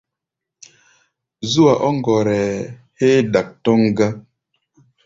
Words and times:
Zú-a 1.51 1.73
ɔ́ 1.87 1.91
ŋgɔrɛɛ 1.97 2.41
héé 2.99 3.17
dak 3.33 3.47
tɔ́ŋ 3.63 3.81
gá. 3.97 4.07